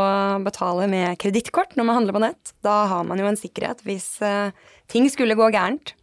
betale 0.44 0.88
med 0.90 1.20
kredittkort 1.22 1.76
når 1.78 1.88
man 1.88 2.00
handler 2.00 2.18
på 2.18 2.24
nett. 2.24 2.54
Da 2.66 2.82
har 2.92 3.06
man 3.08 3.22
jo 3.22 3.30
en 3.30 3.40
sikkerhet 3.40 3.84
hvis 3.86 4.18
eh, 4.26 4.52
ting 4.92 5.08
skulle 5.12 5.38
gå 5.38 5.52
gærent. 5.54 5.94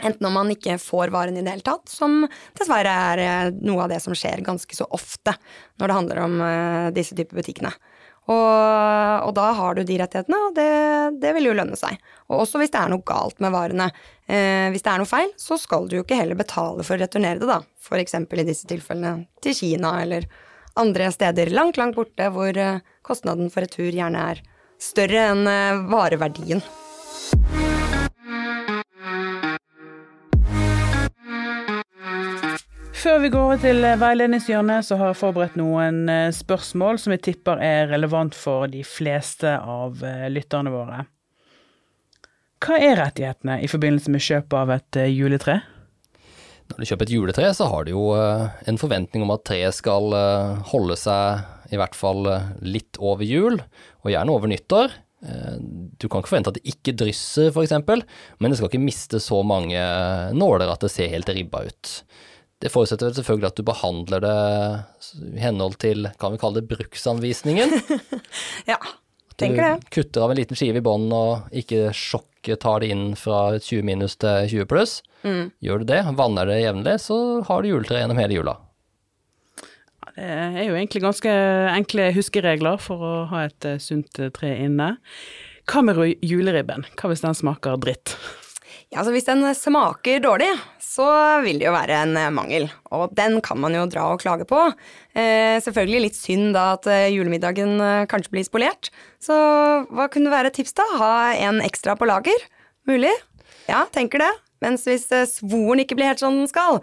Enten 0.00 0.26
om 0.26 0.32
man 0.32 0.50
ikke 0.52 0.78
får 0.80 1.12
varen 1.12 1.36
i 1.36 1.42
det 1.44 1.52
hele 1.52 1.66
tatt, 1.66 1.90
som 1.92 2.22
dessverre 2.56 2.92
er 3.12 3.24
eh, 3.24 3.52
noe 3.66 3.84
av 3.84 3.92
det 3.92 4.00
som 4.00 4.16
skjer 4.16 4.44
ganske 4.46 4.76
så 4.76 4.86
ofte 4.96 5.34
når 5.80 5.90
det 5.90 5.98
handler 5.98 6.22
om 6.24 6.38
eh, 6.46 6.86
disse 6.96 7.16
typer 7.18 7.42
butikkene. 7.42 7.72
Og, 8.30 9.26
og 9.26 9.32
da 9.34 9.48
har 9.58 9.74
du 9.74 9.82
de 9.82 9.96
rettighetene, 9.98 10.38
og 10.46 10.54
det, 10.54 10.70
det 11.22 11.32
vil 11.34 11.50
jo 11.50 11.54
lønne 11.56 11.76
seg. 11.78 11.98
Og 12.30 12.44
også 12.44 12.60
hvis 12.60 12.70
det 12.70 12.78
er 12.78 12.92
noe 12.92 13.02
galt 13.06 13.40
med 13.42 13.52
varene. 13.54 13.88
Eh, 14.30 14.68
hvis 14.70 14.84
det 14.86 14.92
er 14.92 15.02
noe 15.02 15.10
feil, 15.10 15.32
så 15.40 15.58
skal 15.58 15.88
du 15.90 15.98
jo 15.98 16.04
ikke 16.04 16.18
heller 16.20 16.38
betale 16.38 16.86
for 16.86 16.94
å 16.94 17.02
returnere 17.02 17.42
det, 17.42 17.50
da. 17.50 17.58
Eksempel 17.98 18.44
i 18.44 18.46
disse 18.46 18.68
tilfellene 18.70 19.26
til 19.42 19.56
Kina 19.56 19.96
eller 20.04 20.28
andre 20.80 21.10
steder 21.12 21.50
langt, 21.52 21.76
langt 21.76 21.96
borte 21.98 22.30
hvor 22.32 22.56
eh, 22.56 22.80
kostnaden 23.06 23.50
for 23.52 23.66
retur 23.66 23.92
gjerne 23.92 24.22
er 24.32 24.42
større 24.80 25.26
enn 25.32 25.48
eh, 25.50 25.80
vareverdien. 25.90 26.62
Før 33.00 33.22
vi 33.22 33.30
går 33.32 33.44
over 33.46 33.60
til 33.60 33.84
eh, 33.84 33.98
veiledningshjørnet, 34.00 34.88
så 34.88 34.98
har 35.00 35.12
jeg 35.12 35.20
forberedt 35.20 35.58
noen 35.60 36.04
spørsmål 36.36 37.00
som 37.00 37.16
jeg 37.16 37.24
tipper 37.30 37.60
er 37.64 37.88
relevant 37.92 38.36
for 38.36 38.68
de 38.72 38.84
fleste 38.86 39.56
av 39.56 40.00
lytterne 40.32 40.72
våre. 40.72 41.04
Hva 42.60 42.76
er 42.76 42.98
rettighetene 43.00 43.62
i 43.64 43.68
forbindelse 43.72 44.12
med 44.12 44.24
kjøp 44.24 44.56
av 44.56 44.74
et 44.76 45.00
juletre? 45.08 45.62
Når 46.70 46.84
du 46.84 46.88
kjøper 46.88 47.08
et 47.08 47.14
juletre, 47.14 47.50
så 47.56 47.66
har 47.70 47.86
du 47.86 47.94
jo 47.94 48.06
eh, 48.16 48.48
en 48.70 48.78
forventning 48.80 49.24
om 49.26 49.34
at 49.34 49.44
treet 49.48 49.76
skal 49.76 50.14
eh, 50.16 50.58
holde 50.70 50.96
seg 50.98 51.74
i 51.74 51.78
hvert 51.80 51.96
fall 51.98 52.28
eh, 52.30 52.50
litt 52.62 53.00
over 53.02 53.26
jul, 53.26 53.58
og 54.02 54.12
gjerne 54.12 54.34
over 54.34 54.50
nyttår. 54.50 54.98
Du 55.20 56.06
kan 56.08 56.22
ikke 56.22 56.30
forvente 56.30 56.48
at 56.48 56.56
det 56.56 56.70
ikke 56.72 56.94
drysser, 56.96 57.50
f.eks., 57.52 57.74
men 58.40 58.48
det 58.48 58.56
skal 58.56 58.70
ikke 58.70 58.80
miste 58.80 59.18
så 59.20 59.42
mange 59.44 59.76
nåler 60.32 60.70
at 60.72 60.80
det 60.80 60.88
ser 60.94 61.12
helt 61.12 61.28
ribba 61.36 61.66
ut. 61.68 61.90
Det 62.60 62.70
forutsetter 62.72 63.10
vel 63.10 63.18
selvfølgelig 63.18 63.50
at 63.50 63.60
du 63.60 63.66
behandler 63.68 64.24
det 64.24 64.32
i 65.36 65.42
henhold 65.44 65.76
til, 65.80 66.08
kan 66.20 66.32
vi 66.32 66.40
kalle 66.40 66.62
det, 66.62 66.70
bruksanvisningen. 66.72 67.76
Ja, 68.70 68.80
tenker 69.36 69.60
det. 69.60 69.74
Du 69.84 69.92
kutter 69.98 70.24
av 70.24 70.32
en 70.32 70.40
liten 70.40 70.56
skive 70.56 70.80
i 70.80 70.84
bånn 70.88 71.10
og 71.12 71.52
ikke 71.56 71.90
sjokk 71.96 72.29
tar 72.60 72.80
det 72.80 72.90
inn 72.94 73.06
fra 73.18 73.58
20 73.58 73.84
minus 73.86 74.16
til 74.20 74.48
20 74.48 74.68
pluss. 74.70 75.00
Mm. 75.22 75.50
Gjør 75.60 75.82
du 75.82 75.90
det, 75.92 76.00
vanner 76.16 76.48
det 76.48 76.62
jevnlig, 76.62 76.96
så 77.04 77.18
har 77.46 77.62
du 77.62 77.70
juletre 77.72 78.00
gjennom 78.00 78.20
hele 78.20 78.38
jula. 78.38 78.56
Det 80.16 80.26
er 80.26 80.66
jo 80.66 80.74
egentlig 80.74 81.04
ganske 81.04 81.32
enkle 81.70 82.10
huskeregler 82.16 82.80
for 82.82 83.04
å 83.04 83.14
ha 83.30 83.44
et 83.46 83.68
eh, 83.68 83.78
sunt 83.80 84.18
eh, 84.20 84.32
tre 84.34 84.50
inne. 84.64 84.94
Hva 85.70 85.84
med 85.86 86.00
juleribben? 86.26 86.84
Hva 86.98 87.12
hvis 87.12 87.22
den 87.24 87.36
smaker 87.36 87.78
dritt? 87.80 88.16
Ja, 88.90 89.00
altså 89.00 89.12
Hvis 89.14 89.28
den 89.28 89.44
smaker 89.54 90.18
dårlig, 90.24 90.50
så 90.90 91.06
vil 91.44 91.60
det 91.60 91.68
jo 91.68 91.74
være 91.74 92.00
en 92.02 92.16
eh, 92.18 92.32
mangel. 92.34 92.66
Og 92.96 93.12
den 93.14 93.38
kan 93.44 93.60
man 93.62 93.76
jo 93.76 93.86
dra 93.90 94.08
og 94.10 94.22
klage 94.22 94.46
på. 94.48 94.58
Eh, 95.14 95.56
selvfølgelig 95.62 96.04
litt 96.06 96.18
synd 96.18 96.54
da 96.56 96.72
at 96.74 96.88
eh, 96.90 97.10
julemiddagen 97.14 97.76
eh, 97.78 98.06
kanskje 98.10 98.34
blir 98.34 98.46
spolert. 98.46 98.90
Så 99.22 99.36
hva 99.86 100.08
kunne 100.10 100.32
være 100.32 100.50
et 100.50 100.58
tips, 100.58 100.74
da? 100.80 100.86
Ha 100.98 101.12
en 101.46 101.62
ekstra 101.62 101.94
på 101.98 102.08
lager? 102.10 102.48
Mulig? 102.90 103.12
Ja, 103.70 103.84
tenker 103.94 104.24
det. 104.24 104.32
Mens 104.64 104.82
hvis 104.88 105.06
svoren 105.30 105.84
ikke 105.84 105.96
blir 105.96 106.10
helt 106.10 106.20
sånn 106.20 106.42
den 106.42 106.50
skal, 106.50 106.82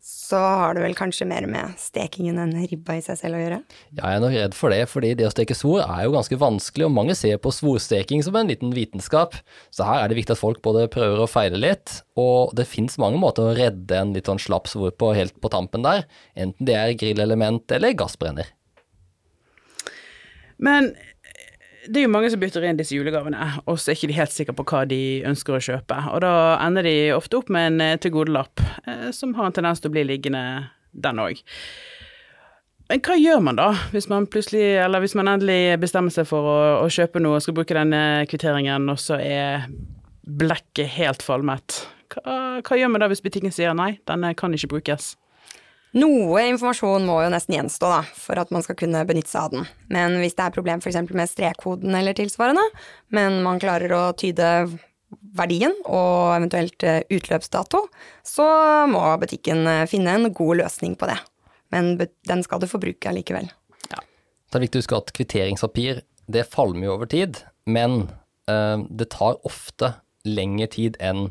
så 0.00 0.38
har 0.38 0.76
det 0.76 0.82
vel 0.84 0.94
kanskje 0.96 1.26
mer 1.28 1.44
med 1.50 1.74
stekingen 1.80 2.38
enn 2.40 2.54
ribba 2.70 2.98
i 2.98 3.02
seg 3.04 3.18
selv 3.20 3.38
å 3.38 3.40
gjøre. 3.42 3.58
Ja, 3.96 4.02
jeg 4.02 4.18
er 4.18 4.22
nok 4.22 4.36
redd 4.36 4.56
for 4.56 4.74
det, 4.74 4.80
fordi 4.90 5.10
det 5.18 5.26
å 5.26 5.32
steke 5.32 5.56
svor 5.58 5.82
er 5.82 6.04
jo 6.06 6.14
ganske 6.14 6.38
vanskelig, 6.38 6.86
og 6.86 6.94
mange 6.94 7.16
ser 7.18 7.40
på 7.42 7.52
svorsteking 7.54 8.22
som 8.24 8.38
en 8.38 8.50
liten 8.50 8.72
vitenskap. 8.76 9.34
Så 9.74 9.88
her 9.88 10.04
er 10.04 10.12
det 10.12 10.20
viktig 10.20 10.36
at 10.36 10.42
folk 10.42 10.62
både 10.64 10.86
prøver 10.92 11.24
og 11.24 11.32
feiler 11.32 11.60
litt, 11.60 11.98
og 12.18 12.54
det 12.58 12.68
fins 12.70 12.98
mange 13.02 13.20
måter 13.20 13.48
å 13.50 13.56
redde 13.58 13.98
en 13.98 14.14
litt 14.16 14.30
sånn 14.30 14.42
slapp 14.42 14.70
svor 14.70 14.94
på 14.94 15.10
helt 15.18 15.36
på 15.42 15.50
tampen 15.52 15.86
der, 15.86 16.06
enten 16.38 16.68
det 16.68 16.78
er 16.78 16.96
grillelement 16.98 17.74
eller 17.74 17.96
gassbrenner. 17.98 18.54
Men 20.58 20.92
det 21.88 22.00
er 22.00 22.04
jo 22.06 22.12
mange 22.12 22.30
som 22.32 22.40
bytter 22.40 22.64
inn 22.68 22.78
disse 22.78 22.96
julegavene, 22.96 23.44
og 23.64 23.78
så 23.80 23.90
er 23.90 23.98
ikke 23.98 24.10
de 24.10 24.16
helt 24.18 24.34
sikre 24.34 24.54
på 24.56 24.64
hva 24.68 24.82
de 24.88 25.00
ønsker 25.28 25.56
å 25.56 25.62
kjøpe. 25.62 25.98
Og 26.12 26.20
da 26.24 26.32
ender 26.64 26.84
de 26.84 26.96
ofte 27.16 27.40
opp 27.40 27.52
med 27.52 27.72
en 27.72 27.84
eh, 27.84 28.00
tilgodelapp 28.02 28.62
eh, 28.84 29.08
som 29.16 29.32
har 29.38 29.48
en 29.48 29.56
tendens 29.56 29.80
til 29.80 29.90
å 29.90 29.94
bli 29.96 30.04
liggende, 30.08 30.42
den 30.92 31.20
òg. 31.22 31.40
Men 32.88 33.02
hva 33.04 33.18
gjør 33.20 33.42
man 33.44 33.58
da, 33.58 33.68
hvis 33.92 34.08
man 34.08 34.26
plutselig, 34.30 34.64
eller 34.80 35.04
hvis 35.04 35.16
man 35.18 35.28
endelig 35.28 35.76
bestemmer 35.80 36.12
seg 36.12 36.28
for 36.28 36.48
å, 36.48 36.58
å 36.80 36.88
kjøpe 36.92 37.20
noe 37.20 37.36
og 37.36 37.44
skal 37.44 37.56
bruke 37.58 37.76
denne 37.76 38.24
kvitteringen, 38.28 38.88
og 38.88 39.00
så 39.00 39.20
er 39.20 39.68
blekket 40.24 40.92
helt 40.96 41.24
falmet? 41.24 41.82
Hva, 42.12 42.60
hva 42.64 42.80
gjør 42.80 42.92
man 42.92 43.04
da 43.04 43.10
hvis 43.12 43.24
butikken 43.24 43.52
sier 43.52 43.76
nei, 43.76 43.94
denne 44.08 44.32
kan 44.36 44.56
ikke 44.56 44.72
brukes? 44.76 45.12
Noe 45.96 46.42
informasjon 46.50 47.06
må 47.08 47.22
jo 47.24 47.30
nesten 47.32 47.54
gjenstå 47.56 47.88
da, 47.88 48.02
for 48.20 48.40
at 48.40 48.50
man 48.52 48.64
skal 48.64 48.76
kunne 48.76 49.00
benytte 49.08 49.30
seg 49.30 49.46
av 49.46 49.54
den. 49.54 49.70
Men 49.94 50.18
hvis 50.20 50.36
det 50.36 50.44
er 50.44 50.54
problem 50.54 50.82
f.eks. 50.82 50.98
med 51.16 51.30
strekkoden 51.30 51.96
eller 51.96 52.16
tilsvarende, 52.16 52.64
men 53.14 53.40
man 53.46 53.60
klarer 53.62 53.94
å 53.96 54.02
tyde 54.18 54.50
verdien 55.38 55.72
og 55.86 56.34
eventuelt 56.36 56.84
eh, 56.84 57.00
utløpsdato, 57.14 57.86
så 58.26 58.46
må 58.90 59.00
butikken 59.22 59.64
eh, 59.70 59.86
finne 59.88 60.18
en 60.18 60.28
god 60.34 60.60
løsning 60.62 60.98
på 61.00 61.08
det. 61.08 61.16
Men 61.72 61.94
den 61.98 62.44
skal 62.44 62.60
du 62.60 62.68
få 62.68 62.80
bruke 62.82 63.08
allikevel. 63.08 63.48
Ja. 63.88 64.02
det 64.02 64.58
er 64.58 64.64
viktig 64.66 64.80
å 64.80 64.84
huske 64.84 65.00
at 65.00 65.12
kvitteringspapir, 65.16 66.02
det 66.28 66.44
falmer 66.52 66.88
jo 66.88 66.94
over 66.98 67.08
tid, 67.08 67.40
men 67.64 68.10
eh, 68.50 68.76
det 68.88 69.08
tar 69.16 69.40
ofte 69.48 69.94
lengre 70.28 70.68
tid 70.76 71.00
enn 71.00 71.30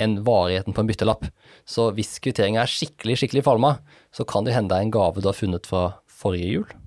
enn 0.00 0.20
varigheten 0.26 0.74
på 0.74 0.82
en 0.82 0.88
byttelapp. 0.88 1.26
Så 1.68 1.90
hvis 1.96 2.16
kvitteringa 2.22 2.62
er 2.62 2.70
skikkelig, 2.70 3.18
skikkelig 3.20 3.44
falma, 3.46 3.76
så 4.14 4.26
kan 4.28 4.46
det 4.46 4.54
hende 4.56 4.72
det 4.72 4.80
er 4.80 4.86
en 4.88 4.94
gave 4.94 5.22
du 5.22 5.28
har 5.28 5.36
funnet 5.36 5.68
fra 5.68 5.84
forrige 6.08 6.52
jul. 6.52 6.78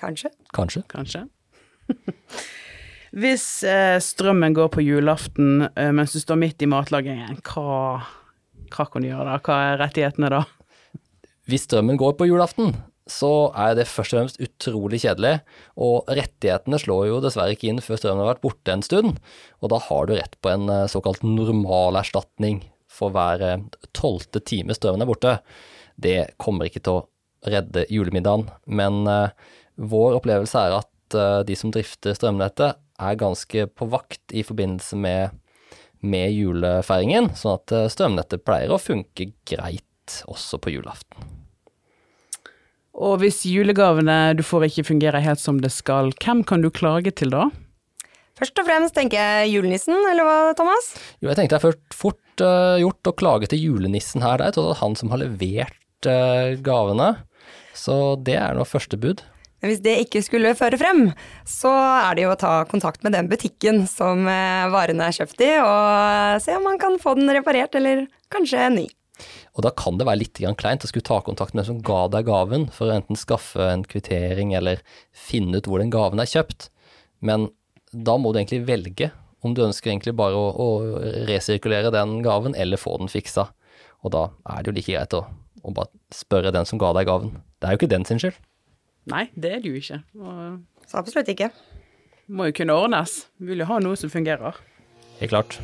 Kanskje. 0.00 0.32
Kanskje. 0.56 0.82
kanskje. 0.88 1.26
Hvis 3.20 3.64
eh, 3.66 3.98
strømmen 3.98 4.54
går 4.54 4.68
på 4.70 4.84
julaften 4.86 5.66
eh, 5.74 5.90
mens 5.90 6.14
du 6.14 6.20
står 6.22 6.38
midt 6.38 6.62
i 6.62 6.68
matlagingen, 6.70 7.40
hva, 7.42 7.98
hva 8.70 8.86
kan 8.86 9.02
du 9.02 9.10
gjøre 9.10 9.26
da? 9.26 9.40
Hva 9.42 9.56
er 9.72 9.80
rettighetene 9.82 10.30
da? 10.30 10.44
Hvis 11.50 11.66
strømmen 11.66 11.98
går 11.98 12.14
på 12.20 12.28
julaften, 12.30 12.76
så 13.10 13.50
er 13.58 13.74
det 13.78 13.88
først 13.90 14.14
og 14.14 14.20
fremst 14.20 14.42
utrolig 14.42 15.00
kjedelig, 15.02 15.40
og 15.80 16.08
rettighetene 16.08 16.78
slår 16.80 17.08
jo 17.08 17.20
dessverre 17.24 17.56
ikke 17.56 17.70
inn 17.70 17.82
før 17.84 18.00
strømmen 18.00 18.22
har 18.24 18.32
vært 18.34 18.44
borte 18.44 18.74
en 18.74 18.84
stund, 18.86 19.18
og 19.60 19.72
da 19.72 19.80
har 19.88 20.06
du 20.06 20.14
rett 20.16 20.36
på 20.42 20.52
en 20.52 20.68
eh, 20.70 20.88
såkalt 20.90 21.24
normalerstatning 21.26 22.62
for 22.90 23.14
hver 23.14 23.44
eh, 23.46 23.64
tolvte 23.96 24.42
time 24.46 24.76
strømmen 24.76 25.04
er 25.04 25.10
borte. 25.10 25.34
Det 26.00 26.18
kommer 26.40 26.68
ikke 26.68 26.84
til 26.86 27.00
å 27.00 27.50
redde 27.50 27.86
julemiddagen, 27.92 28.48
men 28.70 29.02
eh, 29.10 29.34
vår 29.80 30.20
opplevelse 30.20 30.66
er 30.68 30.80
at 30.80 30.88
de 31.10 31.54
som 31.58 31.72
drifter 31.74 32.14
strømnettet 32.14 32.76
er 33.02 33.16
ganske 33.18 33.64
på 33.74 33.88
vakt 33.90 34.30
i 34.30 34.44
forbindelse 34.46 34.94
med, 35.02 35.34
med 36.06 36.30
julefeiringen, 36.36 37.32
sånn 37.34 37.56
at 37.56 37.74
strømnettet 37.96 38.46
pleier 38.46 38.70
å 38.70 38.78
funke 38.78 39.32
greit 39.48 40.20
også 40.30 40.62
på 40.62 40.76
julaften. 40.76 41.29
Og 42.96 43.20
hvis 43.22 43.44
julegavene 43.46 44.34
du 44.38 44.42
får 44.46 44.68
ikke 44.68 44.88
fungerer 44.90 45.22
helt 45.24 45.42
som 45.42 45.60
det 45.62 45.70
skal, 45.74 46.12
hvem 46.22 46.42
kan 46.46 46.64
du 46.64 46.70
klage 46.74 47.12
til 47.16 47.32
da? 47.32 47.48
Først 48.40 48.56
og 48.56 48.66
fremst 48.66 48.96
tenker 48.96 49.20
jeg 49.20 49.50
julenissen, 49.52 49.96
eller 50.10 50.24
hva, 50.24 50.36
Thomas? 50.56 50.94
Jo, 51.20 51.28
jeg 51.28 51.38
tenkte 51.38 51.56
det 51.56 51.60
er 51.60 51.66
først 51.66 51.96
fort 51.96 52.44
uh, 52.44 52.78
gjort 52.80 53.10
å 53.10 53.16
klage 53.20 53.50
til 53.52 53.60
julenissen 53.66 54.24
her. 54.24 54.40
Det 54.40 54.62
er 54.62 54.78
han 54.80 54.96
som 54.96 55.12
har 55.12 55.20
levert 55.20 56.08
uh, 56.08 56.56
gavene. 56.64 57.12
Så 57.76 58.16
det 58.24 58.38
er 58.40 58.56
nå 58.56 58.64
første 58.68 58.96
bud. 59.00 59.20
Men 59.60 59.72
hvis 59.72 59.82
det 59.84 59.98
ikke 60.06 60.22
skulle 60.24 60.54
føre 60.56 60.78
frem, 60.80 61.10
så 61.48 61.70
er 62.08 62.16
det 62.16 62.24
jo 62.24 62.32
å 62.32 62.38
ta 62.40 62.52
kontakt 62.68 63.04
med 63.04 63.12
den 63.12 63.28
butikken 63.28 63.82
som 63.88 64.24
eh, 64.24 64.70
varene 64.72 65.10
er 65.10 65.16
kjøpt 65.18 65.42
i, 65.44 65.50
og 65.60 66.40
se 66.40 66.56
om 66.56 66.64
man 66.64 66.80
kan 66.80 66.96
få 67.02 67.12
den 67.18 67.28
reparert, 67.36 67.76
eller 67.76 68.06
kanskje 68.32 68.70
ny. 68.72 68.86
Og 69.54 69.64
da 69.66 69.72
kan 69.76 69.98
det 70.00 70.06
være 70.08 70.22
litt 70.22 70.40
kleint 70.60 70.84
å 70.84 70.90
skulle 70.90 71.06
ta 71.06 71.20
kontakt 71.26 71.54
med 71.54 71.64
den 71.64 71.70
som 71.72 71.82
ga 71.86 72.06
deg 72.12 72.28
gaven, 72.28 72.68
for 72.74 72.88
å 72.90 72.98
enten 72.98 73.18
skaffe 73.18 73.70
en 73.72 73.84
kvittering 73.88 74.54
eller 74.56 74.82
finne 75.12 75.60
ut 75.60 75.66
hvor 75.70 75.82
den 75.82 75.92
gaven 75.94 76.22
er 76.22 76.30
kjøpt. 76.30 76.70
Men 77.20 77.50
da 77.92 78.16
må 78.20 78.32
du 78.32 78.40
egentlig 78.40 78.64
velge 78.68 79.10
om 79.42 79.54
du 79.56 79.62
ønsker 79.64 79.90
egentlig 79.90 80.12
bare 80.18 80.36
å, 80.36 80.50
å 80.52 81.24
resirkulere 81.28 81.92
den 81.94 82.18
gaven, 82.24 82.54
eller 82.54 82.80
få 82.80 82.98
den 83.00 83.08
fiksa. 83.08 83.48
Og 84.04 84.12
da 84.14 84.26
er 84.52 84.62
det 84.62 84.70
jo 84.70 84.76
like 84.76 84.92
greit 84.92 85.16
å, 85.16 85.24
å 85.64 85.74
bare 85.76 85.92
spørre 86.14 86.52
den 86.54 86.68
som 86.68 86.80
ga 86.80 86.92
deg 86.96 87.08
gaven. 87.08 87.34
Det 87.60 87.68
er 87.68 87.76
jo 87.76 87.80
ikke 87.80 87.92
den 87.94 88.06
sin 88.08 88.20
skyld. 88.20 88.36
Nei, 89.10 89.26
det 89.34 89.54
er 89.56 89.62
det 89.64 89.72
jo 89.72 89.80
ikke. 89.80 90.02
Og 90.20 90.88
Så 90.88 91.00
absolutt 91.00 91.32
ikke. 91.32 91.50
må 92.28 92.50
jo 92.50 92.58
kunne 92.60 92.76
ordnes. 92.76 93.24
Vi 93.40 93.54
vil 93.54 93.64
jo 93.64 93.70
ha 93.72 93.80
noe 93.82 93.96
som 93.98 94.12
fungerer. 94.12 94.60
Helt 95.20 95.32
klart. 95.32 95.56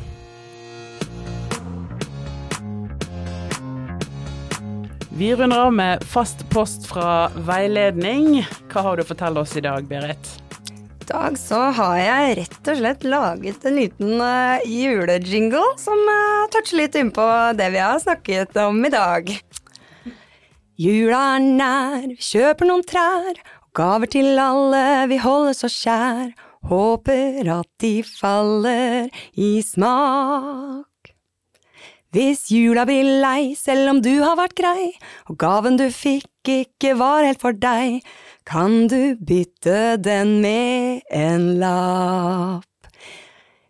Vi 5.17 5.35
runder 5.35 5.59
av 5.59 5.73
med 5.73 6.03
fast 6.03 6.49
post 6.49 6.83
fra 6.85 7.31
veiledning. 7.47 8.43
Hva 8.69 8.83
har 8.85 8.97
du 8.97 9.01
å 9.01 9.07
fortelle 9.09 9.41
oss 9.41 9.55
i 9.57 9.63
dag, 9.65 9.87
Berit? 9.89 10.27
I 11.01 11.07
dag 11.09 11.39
så 11.41 11.61
har 11.73 11.95
jeg 11.97 12.35
rett 12.37 12.69
og 12.69 12.77
slett 12.77 13.05
laget 13.07 13.65
en 13.65 13.79
liten 13.79 14.21
uh, 14.21 14.61
julejingle 14.61 15.63
som 15.81 16.03
uh, 16.05 16.45
toucher 16.53 16.83
litt 16.83 16.97
innpå 17.01 17.25
det 17.57 17.71
vi 17.73 17.81
har 17.81 17.97
snakket 18.03 18.59
om 18.61 18.77
i 18.85 18.91
dag. 18.93 19.31
Jula 20.77 21.21
er 21.39 21.47
nær, 21.47 22.05
vi 22.11 22.19
kjøper 22.21 22.69
noen 22.69 22.85
trær, 22.85 23.41
og 23.41 23.71
gaver 23.79 24.11
til 24.13 24.37
alle 24.37 24.83
vi 25.09 25.17
holder 25.23 25.57
så 25.57 25.71
kjær. 25.79 26.29
Håper 26.69 27.49
at 27.55 27.71
de 27.81 27.95
faller 28.05 29.09
i 29.33 29.49
smak. 29.65 30.86
Hvis 32.17 32.47
jula 32.49 32.81
blir 32.89 33.05
lei, 33.21 33.51
selv 33.53 33.91
om 33.91 33.97
du 34.01 34.15
har 34.23 34.39
vært 34.39 34.55
grei, 34.57 34.87
og 35.29 35.37
gaven 35.37 35.75
du 35.77 35.85
fikk 35.93 36.49
ikke 36.49 36.95
var 36.97 37.21
helt 37.27 37.43
for 37.43 37.53
deg, 37.53 37.99
kan 38.47 38.87
du 38.89 39.13
bytte 39.21 39.99
den 40.01 40.39
med 40.41 41.05
en 41.13 41.45
lapp. 41.61 42.65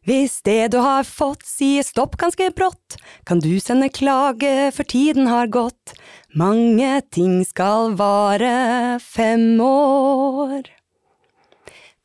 Hvis 0.08 0.38
det 0.48 0.70
du 0.72 0.80
har 0.80 1.04
fått 1.04 1.44
sier 1.44 1.84
stopp 1.84 2.16
ganske 2.22 2.48
brått, 2.56 2.96
kan 3.28 3.44
du 3.44 3.52
sende 3.60 3.92
klage 3.92 4.72
for 4.72 4.88
tiden 4.88 5.28
har 5.28 5.52
gått. 5.52 5.98
Mange 6.32 7.02
ting 7.12 7.42
skal 7.44 7.98
vare 8.00 8.96
fem 9.04 9.60
år. 9.60 10.72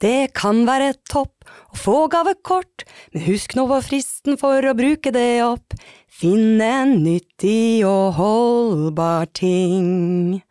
Det 0.02 0.32
kan 0.34 0.64
være 0.66 0.96
topp 1.06 1.46
å 1.70 1.78
få 1.78 1.98
gavekort, 2.10 2.82
men 3.14 3.28
husk 3.28 3.54
nå 3.54 3.68
på 3.70 3.78
fristen 3.92 4.40
for 4.40 4.66
å 4.66 4.74
bruke 4.74 5.14
det 5.14 5.44
opp. 5.46 5.78
Finn 6.12 6.60
en 6.60 6.90
nyttig 7.02 7.86
og 7.88 8.12
holdbar 8.18 9.30
ting. 9.34 10.42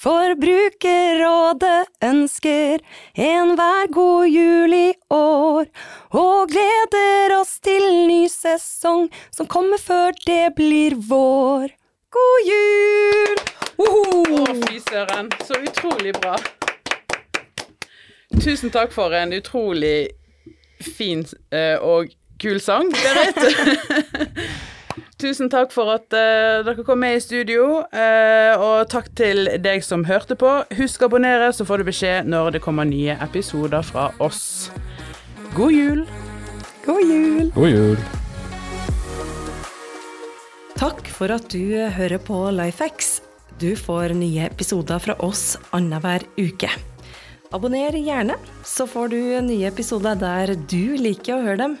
Forbrukerrådet 0.00 1.84
ønsker 2.02 2.80
enhver 3.14 3.92
god 3.92 4.26
jul 4.32 4.72
i 4.74 4.88
år, 5.14 5.68
og 6.16 6.48
gleder 6.50 7.36
oss 7.36 7.58
til 7.62 7.84
ny 8.08 8.24
sesong 8.32 9.10
som 9.30 9.50
kommer 9.52 9.78
før 9.78 10.16
det 10.24 10.56
blir 10.56 10.96
vår. 10.96 11.68
God 12.12 12.48
jul! 12.48 13.38
Å, 13.84 13.92
fy 14.64 14.80
søren. 14.88 15.30
Så 15.44 15.60
utrolig 15.60 16.16
bra. 16.18 16.34
Tusen 18.40 18.72
takk 18.72 18.96
for 18.96 19.12
en 19.14 19.36
utrolig 19.36 20.08
fin 20.82 21.22
eh, 21.52 21.76
og 21.78 22.10
kul 22.42 22.58
sang, 22.64 22.90
Berit. 22.90 23.42
Tusen 25.22 25.46
takk 25.46 25.70
for 25.70 25.86
at 25.92 26.10
uh, 26.16 26.64
dere 26.66 26.82
kom 26.82 26.98
med 26.98 27.14
i 27.14 27.20
studio, 27.22 27.84
uh, 27.94 28.54
og 28.58 28.88
takk 28.90 29.12
til 29.14 29.46
deg 29.62 29.84
som 29.86 30.02
hørte 30.08 30.34
på. 30.34 30.50
Husk 30.74 31.04
å 31.04 31.06
abonnere, 31.06 31.52
så 31.54 31.62
får 31.68 31.78
du 31.78 31.86
beskjed 31.86 32.30
når 32.32 32.56
det 32.56 32.62
kommer 32.64 32.88
nye 32.88 33.14
episoder 33.22 33.86
fra 33.86 34.08
oss. 34.18 34.72
God 35.54 35.76
jul! 35.76 36.02
God 36.82 37.04
jul! 37.06 37.52
God 37.54 37.70
jul. 37.70 38.02
Takk 40.74 41.06
for 41.14 41.30
at 41.30 41.46
du 41.54 41.70
hører 41.94 42.18
på 42.18 42.42
Lifehacks. 42.58 43.20
Du 43.62 43.76
får 43.78 44.16
nye 44.18 44.48
episoder 44.50 44.98
fra 45.06 45.14
oss 45.22 45.52
annenhver 45.70 46.26
uke. 46.34 46.72
Abonner 47.54 47.94
gjerne, 47.94 48.40
så 48.66 48.90
får 48.90 49.14
du 49.14 49.20
nye 49.46 49.70
episoder 49.70 50.18
der 50.18 50.56
du 50.66 50.96
liker 50.98 51.36
å 51.38 51.46
høre 51.46 51.62
dem. 51.62 51.80